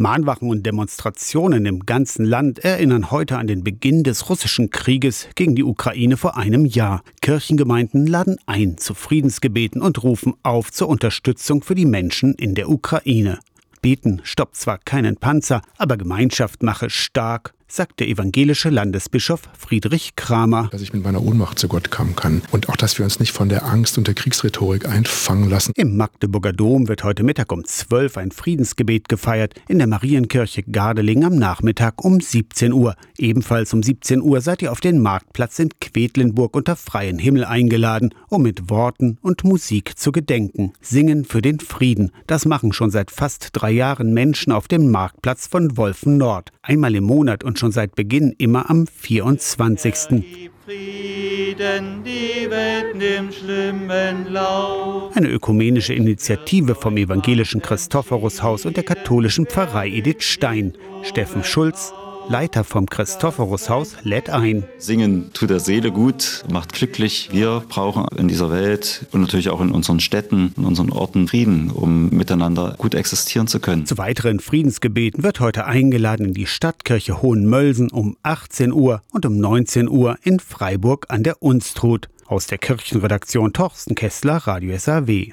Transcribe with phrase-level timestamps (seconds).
[0.00, 5.54] Mahnwachen und Demonstrationen im ganzen Land erinnern heute an den Beginn des russischen Krieges gegen
[5.54, 7.02] die Ukraine vor einem Jahr.
[7.20, 12.68] Kirchengemeinden laden ein zu Friedensgebeten und rufen auf zur Unterstützung für die Menschen in der
[12.68, 13.38] Ukraine.
[13.82, 20.68] Beten stoppt zwar keinen Panzer, aber Gemeinschaft mache stark sagt der evangelische Landesbischof Friedrich Kramer.
[20.72, 23.32] Dass ich mit meiner Ohnmacht zu Gott kommen kann und auch, dass wir uns nicht
[23.32, 25.72] von der Angst und der Kriegsrhetorik einfangen lassen.
[25.76, 31.24] Im Magdeburger Dom wird heute Mittag um 12 ein Friedensgebet gefeiert, in der Marienkirche Gardeling
[31.24, 32.94] am Nachmittag um 17 Uhr.
[33.18, 38.14] Ebenfalls um 17 Uhr seid ihr auf den Marktplatz in Quedlinburg unter freiem Himmel eingeladen,
[38.30, 40.72] um mit Worten und Musik zu gedenken.
[40.80, 42.12] Singen für den Frieden.
[42.26, 46.50] Das machen schon seit fast drei Jahren Menschen auf dem Marktplatz von Wolfen Nord.
[46.62, 50.24] Einmal im Monat und schon seit Beginn immer am 24.
[55.14, 60.74] Eine ökumenische Initiative vom evangelischen Christophorushaus und der katholischen Pfarrei Edith Stein.
[61.02, 61.92] Steffen Schulz,
[62.28, 64.64] Leiter vom Christophorushaus, lädt ein.
[64.76, 67.30] Singen tut der Seele gut, macht glücklich.
[67.32, 71.70] Wir brauchen in dieser Welt und natürlich auch in unseren Städten, in unseren Orten Frieden,
[71.70, 73.86] um miteinander gut existieren zu können.
[73.86, 79.38] Zu weiteren Friedensgebeten wird heute eingeladen in die Stadtkirche Hohenmölsen um 18 Uhr und um
[79.38, 82.08] 19 Uhr in Freiburg an der Unstrut.
[82.26, 85.26] Aus der Kirchenredaktion Torsten Kessler, Radio SAW.